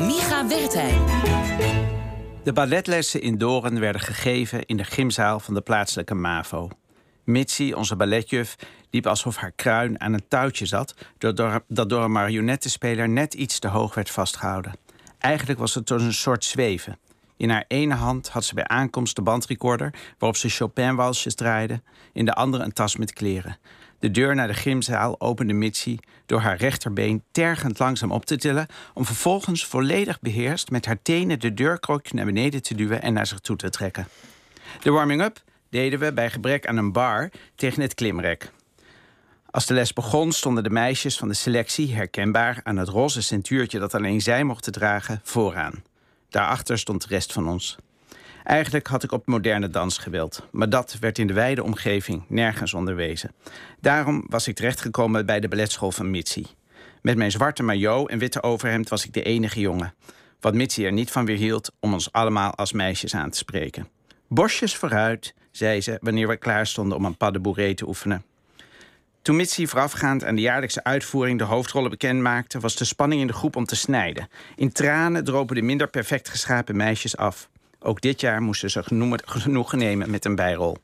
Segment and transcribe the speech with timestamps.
[0.00, 1.04] van Micha Wertheim.
[2.42, 6.68] De balletlessen in Doren werden gegeven in de gymzaal van de plaatselijke MAVO.
[7.24, 8.56] Mitzi, onze balletjuf,
[8.90, 10.94] liep alsof haar kruin aan een touwtje zat...
[11.68, 14.72] dat door een marionettenspeler net iets te hoog werd vastgehouden.
[15.18, 16.98] Eigenlijk was het een soort zweven.
[17.36, 19.94] In haar ene hand had ze bij aankomst de bandrecorder...
[20.18, 21.82] waarop ze Chopin-walsjes draaide.
[22.12, 23.58] In de andere een tas met kleren.
[24.00, 28.66] De deur naar de gymzaal opende Mitzi door haar rechterbeen tergend langzaam op te tillen...
[28.94, 33.26] om vervolgens volledig beheerst met haar tenen de deurkrok naar beneden te duwen en naar
[33.26, 34.08] zich toe te trekken.
[34.82, 38.52] De warming-up deden we bij gebrek aan een bar tegen het klimrek.
[39.50, 43.78] Als de les begon, stonden de meisjes van de selectie herkenbaar aan het roze centuurtje
[43.78, 45.82] dat alleen zij mochten dragen vooraan.
[46.28, 47.78] Daarachter stond de rest van ons.
[48.50, 52.74] Eigenlijk had ik op moderne dans gewild, maar dat werd in de wijde omgeving nergens
[52.74, 53.32] onderwezen.
[53.80, 56.46] Daarom was ik terechtgekomen bij de balletschool van Mitsi.
[57.02, 59.94] Met mijn zwarte maillot en witte overhemd was ik de enige jongen.
[60.40, 63.88] Wat Mitsi er niet van weerhield om ons allemaal als meisjes aan te spreken.
[64.28, 68.24] Bosjes vooruit, zei ze wanneer we klaar stonden om een de te oefenen.
[69.22, 73.26] Toen Mitsi voorafgaand aan de jaarlijkse uitvoering de hoofdrollen bekend maakte, was de spanning in
[73.26, 74.28] de groep om te snijden.
[74.56, 77.48] In tranen dropen de minder perfect geschapen meisjes af.
[77.80, 78.82] Ook dit jaar moesten ze
[79.24, 80.76] genoegen nemen met een bijrol.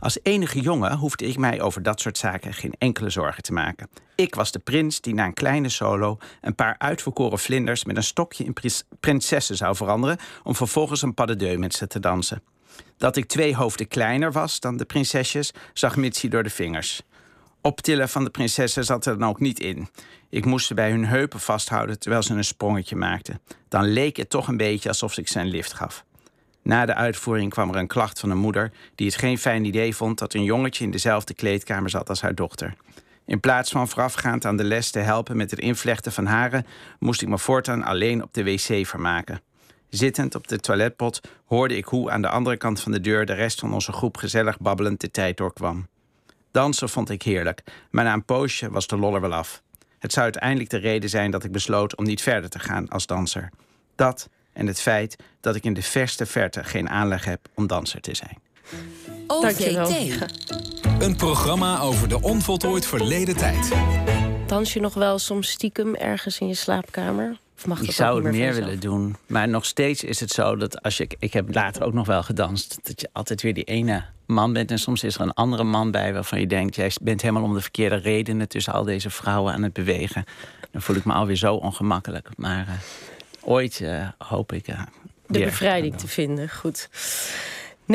[0.00, 3.88] Als enige jongen hoefde ik mij over dat soort zaken geen enkele zorgen te maken.
[4.14, 8.02] Ik was de prins die na een kleine solo een paar uitverkoren vlinders met een
[8.02, 8.54] stokje in
[9.00, 12.42] prinsessen zou veranderen om vervolgens een pas met ze te dansen.
[12.96, 17.02] Dat ik twee hoofden kleiner was dan de prinsesjes zag Mitsi door de vingers.
[17.66, 19.88] Optillen van de prinsessen zat er dan ook niet in.
[20.30, 23.40] Ik moest ze bij hun heupen vasthouden terwijl ze een sprongetje maakten.
[23.68, 26.04] Dan leek het toch een beetje alsof ik ze lift gaf.
[26.62, 29.96] Na de uitvoering kwam er een klacht van een moeder die het geen fijn idee
[29.96, 32.74] vond dat een jongetje in dezelfde kleedkamer zat als haar dochter.
[33.24, 36.66] In plaats van voorafgaand aan de les te helpen met het invlechten van haren,
[36.98, 39.40] moest ik me voortaan alleen op de wc vermaken.
[39.88, 43.34] Zittend op de toiletpot hoorde ik hoe aan de andere kant van de deur de
[43.34, 45.86] rest van onze groep gezellig babbelend de tijd doorkwam.
[46.56, 49.62] Dansen vond ik heerlijk, maar na een poosje was de loller wel af.
[49.98, 53.06] Het zou uiteindelijk de reden zijn dat ik besloot om niet verder te gaan als
[53.06, 53.50] danser.
[53.94, 58.00] Dat en het feit dat ik in de verste verte geen aanleg heb om danser
[58.00, 58.38] te zijn.
[59.26, 59.90] OVT.
[60.98, 63.72] Een programma over de onvoltooid verleden tijd.
[64.46, 67.36] Dans je nog wel soms stiekem ergens in je slaapkamer?
[67.56, 69.16] Of mag ik zou het meer willen doen.
[69.26, 71.08] Maar nog steeds is het zo dat als je.
[71.18, 72.78] Ik heb later ook nog wel gedanst.
[72.82, 74.70] Dat je altijd weer die ene man bent.
[74.70, 76.74] En soms is er een andere man bij waarvan je denkt.
[76.76, 80.24] Jij bent helemaal om de verkeerde redenen tussen al deze vrouwen aan het bewegen.
[80.70, 82.28] Dan voel ik me alweer zo ongemakkelijk.
[82.36, 82.74] Maar eh,
[83.40, 84.68] ooit eh, hoop ik.
[84.68, 84.80] eh,
[85.26, 86.88] De bevrijding te vinden, goed.